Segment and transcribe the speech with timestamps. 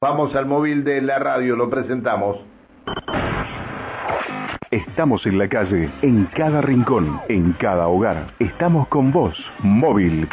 [0.00, 2.36] Vamos al móvil de la radio, lo presentamos.
[4.70, 8.32] Estamos en la calle, en cada rincón, en cada hogar.
[8.38, 10.28] Estamos con vos, móvil.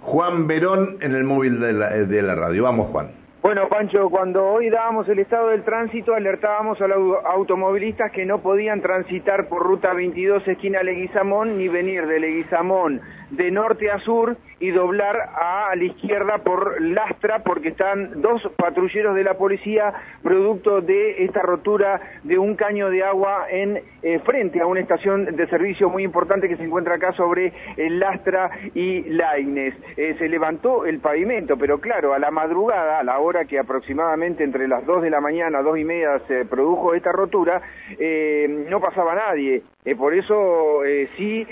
[0.00, 2.62] Juan Verón en el móvil de la, de la radio.
[2.62, 3.25] Vamos, Juan.
[3.46, 8.42] Bueno, Pancho, cuando hoy dábamos el estado del tránsito, alertábamos a los automovilistas que no
[8.42, 14.36] podían transitar por ruta 22 esquina Leguizamón ni venir de Leguizamón de norte a sur
[14.58, 20.80] y doblar a la izquierda por Lastra porque están dos patrulleros de la policía producto
[20.80, 25.46] de esta rotura de un caño de agua en eh, frente a una estación de
[25.48, 29.74] servicio muy importante que se encuentra acá sobre el Lastra y Laines.
[29.96, 34.42] Eh, se levantó el pavimento, pero claro, a la madrugada, a la hora que aproximadamente
[34.42, 37.60] entre las 2 de la mañana, dos y media se produjo esta rotura,
[37.98, 39.62] eh, no pasaba nadie.
[39.96, 40.80] por eso
[41.16, 41.46] sí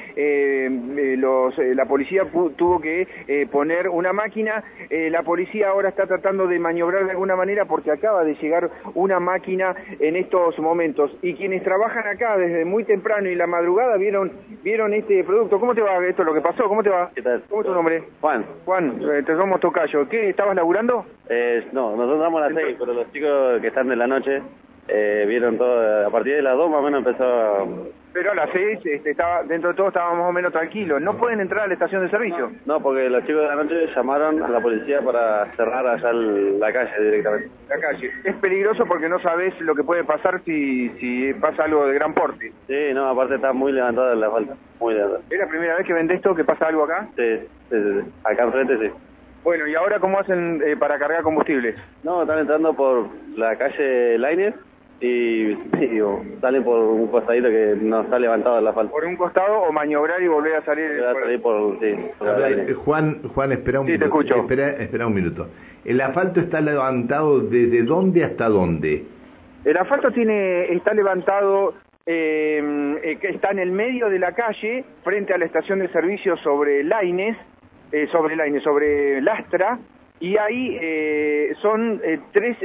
[1.16, 2.24] los, la policía
[2.56, 4.62] tuvo que eh, poner una máquina.
[4.90, 8.70] Eh, la policía ahora está tratando de maniobrar de alguna manera porque acaba de llegar
[8.94, 11.16] una máquina en estos momentos.
[11.22, 15.58] Y quienes trabajan acá desde muy temprano y la madrugada vieron vieron este producto.
[15.60, 16.64] ¿Cómo te va esto lo que pasó?
[16.68, 17.10] ¿Cómo te va?
[17.14, 17.42] ¿Qué tal?
[17.48, 18.04] ¿Cómo es tu nombre?
[18.20, 18.44] Juan.
[18.64, 20.08] Juan, eh, te somos tocayo.
[20.08, 20.30] ¿Qué?
[20.30, 21.04] ¿Estabas laburando?
[21.74, 24.42] No, nosotros damos a las seis, pero los chicos que están de la noche
[24.88, 26.06] vieron todo.
[26.06, 29.42] A partir de las dos más o menos empezó pero a las seis este, estaba,
[29.42, 31.02] dentro de todo estábamos más o menos tranquilos.
[31.02, 32.52] ¿No pueden entrar a la estación de servicio?
[32.64, 36.72] No, porque los chicos de la noche llamaron a la policía para cerrar allá la
[36.72, 37.50] calle directamente.
[37.68, 38.12] La calle.
[38.22, 42.14] Es peligroso porque no sabes lo que puede pasar si, si pasa algo de gran
[42.14, 42.52] porte.
[42.68, 44.54] Sí, no, aparte está muy levantada la falta.
[44.78, 45.20] Muy levantada.
[45.28, 47.08] ¿Es la primera vez que ven esto, que pasa algo acá?
[47.16, 48.92] Sí, sí, sí, acá enfrente sí.
[49.44, 51.74] Bueno, ¿y ahora cómo hacen eh, para cargar combustible?
[52.02, 54.54] No, están entrando por la calle Lainez
[55.00, 58.90] y, digo, sale por un costadito que no está levantado la falta.
[58.90, 60.88] ¿Por un costado o maniobrar y volver a salir?
[61.42, 64.00] por, sí, eh, Juan, Juan, espera un minuto.
[64.00, 64.36] te escucho.
[64.36, 65.48] Espera, espera un minuto.
[65.84, 69.04] ¿El asfalto está levantado desde dónde hasta dónde?
[69.66, 71.74] El asfalto tiene, está levantado,
[72.06, 76.38] em, eh, está en el medio de la calle, frente a la estación de servicio
[76.38, 77.36] sobre Laines,
[77.94, 79.78] eh, sobre Laines, sobre Lastra,
[80.20, 82.00] y ahí eh, son
[82.32, 82.56] tres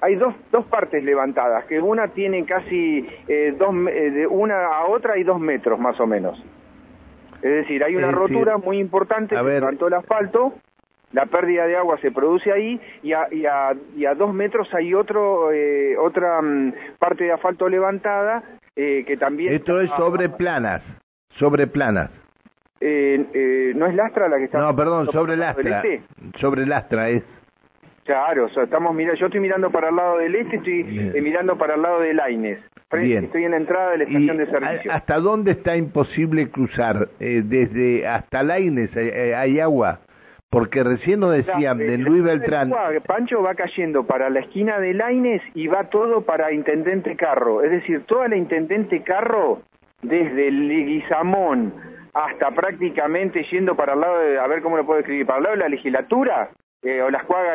[0.00, 4.86] hay dos, dos partes levantadas, que una tiene casi eh, dos, eh, de una a
[4.86, 6.42] otra y dos metros más o menos.
[7.36, 10.54] Es decir, hay una rotura muy importante, se levantó el asfalto,
[11.12, 14.72] la pérdida de agua se produce ahí y a, y a, y a dos metros
[14.74, 18.42] hay otro, eh, otra mm, parte de asfalto levantada
[18.74, 19.54] que también...
[19.54, 20.82] Esto es sobre planas,
[21.30, 22.12] sobre planas.
[22.80, 24.58] ¿No es Lastra la que está...?
[24.58, 25.82] No, perdón, sobre Lastra.
[26.36, 27.22] Sobre Lastra es...
[28.08, 31.20] Claro, o sea, estamos mirando, yo estoy mirando para el lado del este, estoy eh,
[31.20, 32.58] mirando para el lado de Laines.
[32.90, 34.92] Estoy en la entrada de la estación de servicio.
[34.92, 37.10] ¿Hasta dónde está imposible cruzar?
[37.20, 40.00] Eh, desde hasta Laines eh, hay agua.
[40.48, 42.72] Porque recién nos decían de Luis Beltrán.
[43.06, 47.62] Pancho va cayendo para la esquina de Laines y va todo para Intendente Carro.
[47.62, 49.60] Es decir, toda la Intendente Carro,
[50.00, 51.74] desde Leguizamón
[52.14, 55.42] hasta prácticamente yendo para el lado de, a ver cómo lo puedo escribir, para el
[55.44, 56.50] lado de la legislatura,
[56.82, 57.02] eh,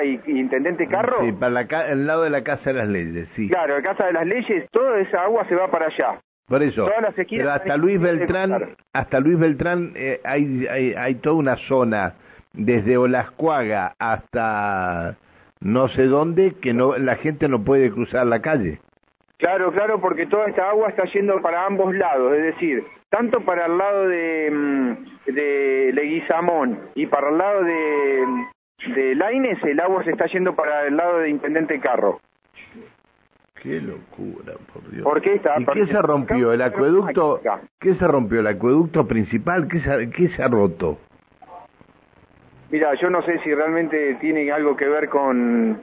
[0.03, 1.24] y, Intendente Carro.
[1.24, 3.47] Sí, para el lado de la Casa de las Leyes, sí.
[3.50, 6.19] Claro, la Casa de las Leyes, toda esa agua se va para allá.
[6.46, 6.86] Por eso,
[7.30, 12.16] pero hasta Luis Beltrán, hasta Luis Beltrán eh, hay, hay, hay toda una zona
[12.52, 15.16] desde Olascuaga hasta
[15.62, 18.81] no sé dónde que no la gente no puede cruzar la calle.
[19.38, 23.68] Claro, claro, porque toda esta agua está yendo para ambos lados, es decir, tanto para
[23.68, 28.25] el lado de, mm, de Leguizamón y para el lado de,
[28.96, 32.19] de Laines el agua se está yendo para el lado de Intendente Carro.
[33.62, 35.03] Qué locura, por Dios.
[35.03, 35.59] ¿Por qué está?
[35.59, 36.53] ¿Y qué se rompió?
[36.53, 37.40] ¿El acueducto?
[37.79, 38.40] ¿Qué se rompió?
[38.40, 39.68] ¿El acueducto principal?
[39.68, 40.97] ¿Qué se, qué se ha roto?
[42.72, 45.79] Mira, yo no sé si realmente tiene algo que ver con...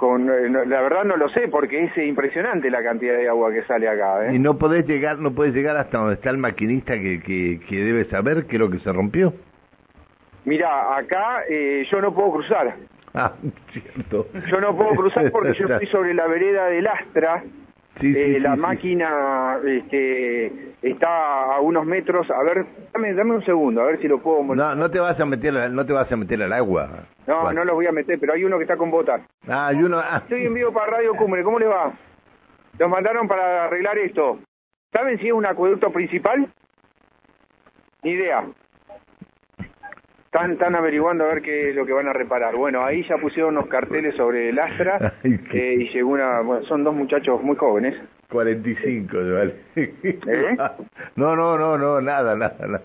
[0.00, 3.62] con eh, la verdad no lo sé, porque es impresionante la cantidad de agua que
[3.64, 4.26] sale acá.
[4.26, 4.34] ¿eh?
[4.34, 7.76] ¿Y no podés llegar no podés llegar hasta donde está el maquinista que, que, que
[7.76, 9.34] debe saber qué es lo que se rompió?
[10.46, 12.76] Mira, acá eh, yo no puedo cruzar.
[13.12, 13.34] Ah,
[13.72, 14.26] cierto.
[14.50, 17.44] Yo no puedo cruzar porque yo estoy sobre la vereda del Astra.
[18.02, 22.30] Eh, la máquina este, está a unos metros.
[22.30, 24.42] A ver, dame, dame un segundo, a ver si lo puedo.
[24.54, 27.06] No, no te vas a meter, no te vas a meter al agua.
[27.26, 29.22] No, no los voy a meter, pero hay uno que está con botas.
[29.48, 29.98] Ah, hay uno.
[29.98, 30.18] Ah.
[30.22, 31.42] Estoy en vivo para Radio Cumbre.
[31.42, 31.92] ¿Cómo le va?
[32.78, 34.38] Los mandaron para arreglar esto.
[34.92, 36.50] ¿Saben si es un acueducto principal?
[38.02, 38.44] Ni idea.
[40.32, 42.54] Están, averiguando a ver qué es lo que van a reparar.
[42.54, 46.40] Bueno, ahí ya pusieron unos carteles sobre el Astra eh, y llegó una...
[46.42, 48.00] Bueno, son dos muchachos muy jóvenes.
[48.30, 49.56] 45, ¿vale?
[49.74, 50.56] ¿Eh?
[51.16, 52.82] No, no, no, no, nada, nada, nada.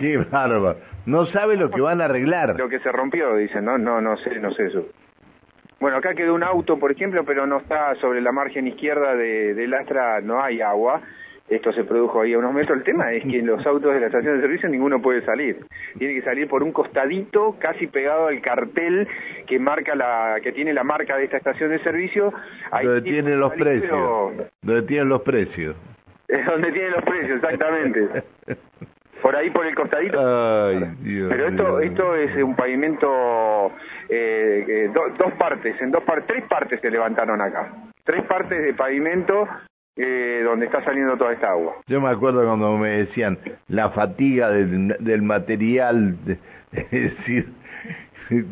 [0.00, 0.80] Qué bárbaro.
[1.06, 2.58] No sabe lo que van a arreglar.
[2.58, 4.88] Lo que se rompió, dicen, no, no, no sé, no sé eso.
[5.78, 9.54] Bueno, acá quedó un auto, por ejemplo, pero no está sobre la margen izquierda de,
[9.54, 11.02] del Astra, no hay agua.
[11.48, 12.78] Esto se produjo ahí a unos metros.
[12.78, 15.66] El tema es que en los autos de la estación de servicio ninguno puede salir.
[15.98, 19.06] Tiene que salir por un costadito, casi pegado al cartel
[19.46, 22.32] que marca la, que tiene la marca de esta estación de servicio.
[22.70, 24.32] Ahí donde tienen los precios.
[24.62, 25.76] Donde tienen los precios.
[26.28, 28.22] Es donde tienen los precios, exactamente.
[29.20, 30.18] por ahí por el costadito.
[30.18, 33.70] Pero esto esto es un pavimento
[34.08, 37.70] eh, dos partes, en dos partes, tres partes se levantaron acá.
[38.02, 39.46] Tres partes de pavimento
[39.96, 41.74] eh, donde está saliendo toda esta agua.
[41.86, 43.38] Yo me acuerdo cuando me decían
[43.68, 46.16] la fatiga del, del material,
[46.72, 47.48] es decir,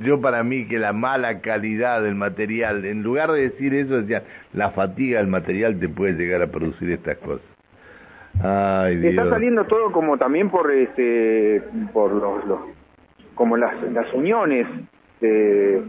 [0.02, 4.22] yo para mí que la mala calidad del material, en lugar de decir eso decían
[4.52, 7.46] la fatiga del material te puede llegar a producir estas cosas.
[8.42, 11.62] Ay, Está saliendo todo como también por este
[11.92, 12.60] por los, los
[13.34, 14.66] como las, las uniones
[15.20, 15.82] de,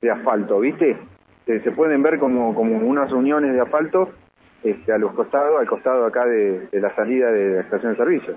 [0.00, 0.96] de asfalto, ¿viste?
[1.46, 4.10] Se, se pueden ver como, como unas uniones de asfalto
[4.64, 8.36] este, a los costados, al costado acá de, la salida de la estación de servicio.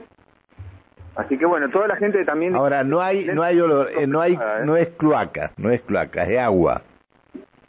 [1.16, 2.56] Así que bueno, toda la gente también...
[2.56, 4.66] Ahora, no hay, no hay olor, eh, no hay, ¿eh?
[4.66, 6.81] no es cloaca, no es cloaca, es agua.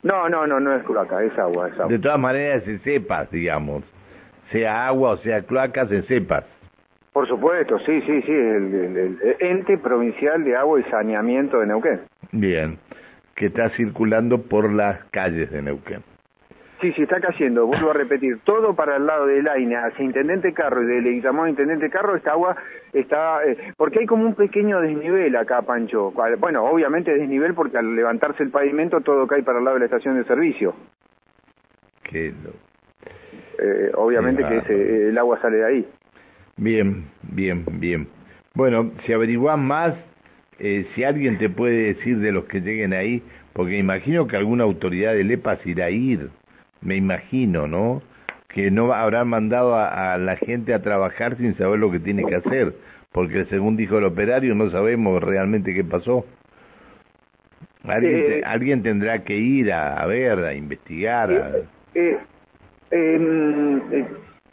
[0.03, 1.89] No, no, no, no es cloaca, es agua, es agua.
[1.89, 3.85] De todas maneras, se sepas, digamos,
[4.51, 6.45] sea agua o sea cloaca, se sepas.
[7.13, 12.01] Por supuesto, sí, sí, sí, el, el, ente provincial de agua y saneamiento de Neuquén.
[12.33, 12.79] Bien,
[13.35, 16.03] que está circulando por las calles de Neuquén.
[16.81, 20.53] Sí, sí, está cayendo, vuelvo a repetir, todo para el lado del AINE, hacia Intendente
[20.53, 22.55] Carro y de Leguizamón Intendente Carro, esta agua
[22.93, 26.13] está, eh, porque hay como un pequeño desnivel acá, Pancho.
[26.39, 29.87] Bueno, obviamente desnivel porque al levantarse el pavimento todo cae para el lado de la
[29.87, 30.75] estación de servicio.
[32.03, 32.35] Qué
[33.59, 35.89] eh, obviamente que ese, el agua sale de ahí.
[36.59, 38.07] Bien, bien, bien.
[38.55, 39.95] Bueno, si averiguás más,
[40.59, 43.23] eh, si alguien te puede decir de los que lleguen ahí,
[43.55, 46.31] porque imagino que alguna autoridad de LEPAS irá a ir
[46.81, 48.03] me imagino, ¿no?
[48.49, 52.37] Que no habrán mandado a, la gente a trabajar sin saber lo que tiene que
[52.37, 52.75] hacer,
[53.13, 56.25] porque según dijo el operario no sabemos realmente qué pasó.
[57.85, 61.67] Alguien, eh, alguien tendrá que ir a, ver, a investigar.
[61.95, 62.19] Eh,
[62.91, 64.07] em, eh,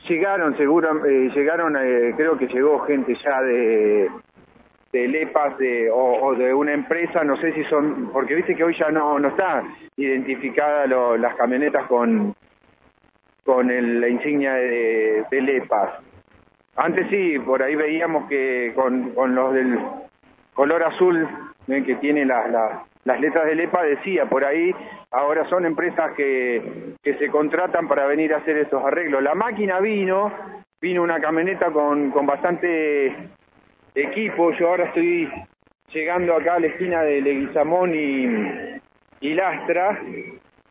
[0.07, 1.73] llegaron, seguro, llegaron,
[2.15, 4.09] creo que llegó gente ya de,
[4.93, 8.75] de LEPAS de, o, de una empresa, no sé si son, porque viste que hoy
[8.75, 9.63] ya no, no está
[9.97, 10.85] identificada
[11.17, 12.35] las camionetas con,
[13.43, 13.67] con
[13.99, 15.89] la insignia de, LEPAS.
[16.75, 19.79] Antes sí, por ahí veíamos que con, con los del
[20.53, 21.27] color azul
[21.65, 22.51] que tiene las,
[23.03, 24.75] las letras de LEPA decía por ahí,
[25.09, 29.23] ahora son empresas que, que se contratan para venir a hacer esos arreglos.
[29.23, 30.31] La máquina vino,
[30.79, 33.15] vino una camioneta con, con bastante
[33.95, 34.51] equipo.
[34.53, 35.29] Yo ahora estoy
[35.93, 40.01] llegando acá a la esquina de Leguizamón y, Lastra.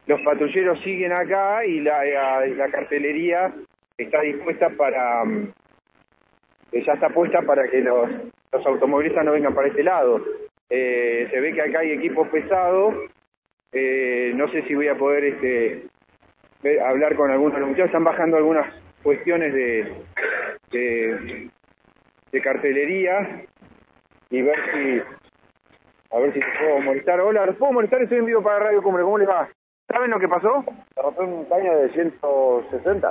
[0.07, 3.53] Los patrulleros siguen acá y la, cartelería
[3.97, 5.25] está dispuesta para...
[5.25, 5.53] Mm,
[6.73, 8.11] ya está puesta para que los,
[8.53, 10.23] automovilistas no vengan para este lado.
[10.71, 12.95] Eh, se ve que acá hay equipos pesados.
[13.73, 15.85] Eh, no sé si voy a poder este,
[16.83, 17.89] hablar con algunos de los muchachos.
[17.89, 18.67] Están bajando algunas
[19.03, 19.93] cuestiones de,
[22.33, 23.45] de cartelería
[24.31, 25.03] y ver si
[26.11, 27.21] a ver si te puedo molestar.
[27.21, 28.03] Hola, ¿los puedo molestar?
[28.03, 29.49] Estoy en vivo para Radio Cumbre, ¿cómo les va?
[29.89, 30.65] ¿Saben lo que pasó?
[30.95, 33.09] Se rompió un caño de 160.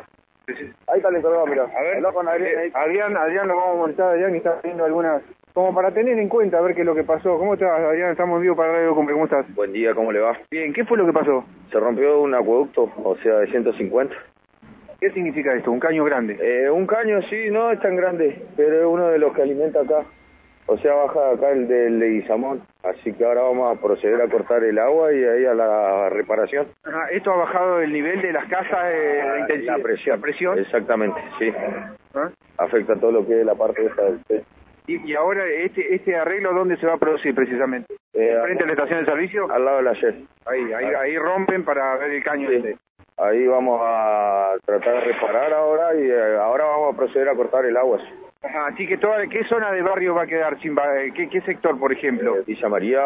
[0.87, 1.63] Ahí está el encargado, mira.
[1.63, 5.21] A ver, con eh, Adrián, Adrián, lo vamos a molestar, Adrián, y está viendo algunas...
[5.53, 7.37] Como para tener en cuenta, a ver qué es lo que pasó.
[7.37, 8.11] ¿Cómo estás, Adrián?
[8.11, 9.53] Estamos en vivo para Radio Cumbre, ¿cómo estás?
[9.53, 10.37] Buen día, ¿cómo le va?
[10.49, 11.43] Bien, ¿qué fue lo que pasó?
[11.71, 14.15] Se rompió un acueducto, o sea, de 150.
[15.01, 15.71] ¿Qué significa esto?
[15.71, 16.37] ¿Un caño grande?
[16.39, 19.81] Eh, un caño sí, no es tan grande, pero es uno de los que alimenta
[19.81, 20.05] acá.
[20.67, 22.61] O sea, baja acá el del Leguizamón.
[22.83, 26.67] Así que ahora vamos a proceder a cortar el agua y ahí a la reparación.
[26.83, 29.77] Ajá, ¿Esto ha bajado el nivel de las casas eh, de intensidad?
[29.77, 30.21] La presión.
[30.21, 30.59] presión?
[30.59, 31.51] Exactamente, sí.
[32.13, 32.29] ¿Ah?
[32.59, 34.45] Afecta todo lo que es la parte esta del.
[34.85, 37.95] ¿Y, ahora este este arreglo dónde se va a producir precisamente?
[38.13, 39.51] Eh, ¿Frente a la estación de servicio?
[39.51, 40.15] Al lado de la JET.
[40.45, 42.77] Ahí, ahí, ahí rompen para ver el caño este.
[43.21, 47.63] Ahí vamos a tratar de reparar ahora y eh, ahora vamos a proceder a cortar
[47.65, 47.99] el agua.
[48.67, 51.77] así que toda, ¿qué zona de barrio va a quedar sin eh, ¿Qué, qué sector,
[51.77, 52.37] por ejemplo?
[52.37, 53.01] Eh, Villa María,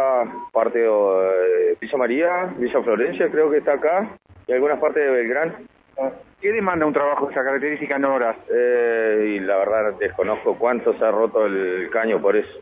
[0.54, 4.08] parte de Villa María, Villa Florencia creo que está acá
[4.48, 5.54] y algunas partes de Belgrán.
[6.00, 8.38] Ah, ¿Qué demanda un trabajo de esa característica en horas?
[8.50, 12.62] y la verdad desconozco cuánto se ha roto el caño por eso.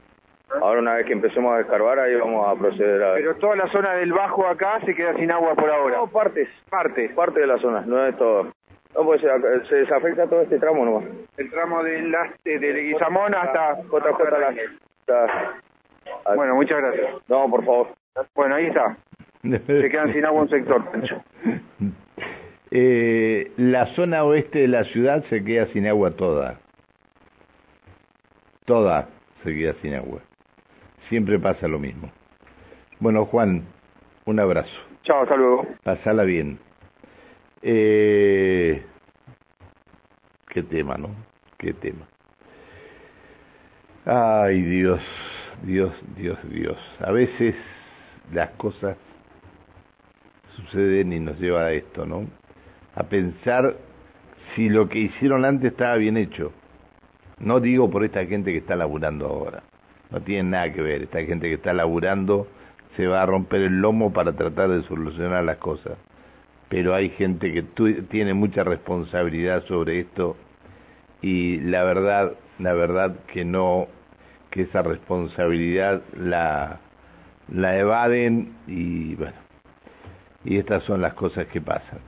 [0.61, 3.13] Ahora una vez que empecemos a escarbar ahí vamos a proceder a...
[3.15, 5.97] Pero toda la zona del bajo acá se queda sin agua por ahora.
[5.97, 6.47] No, partes.
[6.69, 7.11] Partes.
[7.13, 8.51] Parte de la zona, no es todo.
[8.95, 11.05] No, pues se, desafecta todo este tramo nomás.
[11.37, 12.01] El tramo de,
[12.43, 14.29] de, de Leguizamón hasta JJ
[15.07, 16.35] la...
[16.35, 17.15] Bueno, muchas gracias.
[17.27, 17.87] No, por favor.
[18.35, 18.97] Bueno, ahí está.
[19.41, 20.81] Se quedan sin agua un sector,
[22.71, 26.59] eh, la zona oeste de la ciudad se queda sin agua toda.
[28.65, 29.09] Toda
[29.43, 30.21] se queda sin agua.
[31.13, 32.09] Siempre pasa lo mismo.
[32.99, 33.65] Bueno, Juan,
[34.25, 34.73] un abrazo.
[35.03, 35.67] Chao, hasta luego.
[35.83, 36.57] Pasala bien.
[37.61, 38.83] Eh,
[40.47, 41.09] qué tema, ¿no?
[41.59, 42.07] Qué tema.
[44.07, 45.03] Ay, Dios,
[45.61, 46.79] Dios, Dios, Dios.
[46.99, 47.53] A veces
[48.33, 48.97] las cosas
[50.55, 52.25] suceden y nos lleva a esto, ¿no?
[52.95, 53.77] A pensar
[54.55, 56.51] si lo que hicieron antes estaba bien hecho.
[57.37, 59.61] No digo por esta gente que está laburando ahora.
[60.13, 61.03] No tiene nada que ver.
[61.03, 62.47] Esta gente que está laburando
[62.95, 65.97] se va a romper el lomo para tratar de solucionar las cosas.
[66.69, 67.63] Pero hay gente que
[68.09, 70.37] tiene mucha responsabilidad sobre esto
[71.21, 73.87] y la verdad, la verdad que no,
[74.51, 76.79] que esa responsabilidad la,
[77.51, 79.37] la evaden y bueno,
[80.45, 81.99] y estas son las cosas que pasan.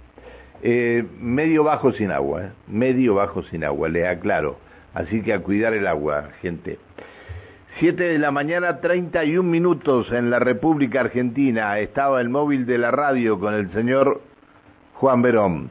[0.61, 2.51] Eh, medio bajo sin agua, ¿eh?
[2.67, 4.57] medio bajo sin agua, le aclaro.
[4.93, 6.79] Así que a cuidar el agua, gente.
[7.77, 11.77] Siete de la mañana, treinta y un minutos en la República Argentina.
[11.77, 14.21] Estaba el móvil de la radio con el señor
[14.93, 15.69] Juan Verón.